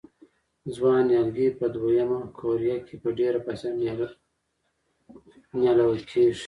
[0.75, 3.71] ځوان نیالګي په دوه یمه قوریه کې په ډېره فاصله
[5.61, 6.39] نیالول کېږي.